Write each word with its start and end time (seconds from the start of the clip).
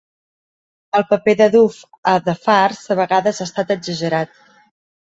El 0.99 1.05
paper 1.11 1.35
de 1.43 1.47
Duff 1.57 1.77
a 2.13 2.15
The 2.31 2.37
Fartz 2.49 2.83
de 2.89 3.01
vegades 3.05 3.41
ha 3.45 3.51
estat 3.51 3.79
exagerat. 3.81 4.39